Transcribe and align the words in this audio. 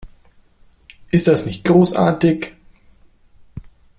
Ist 1.11 1.27
das 1.27 1.45
nicht 1.45 1.63
großartig! 1.63 2.55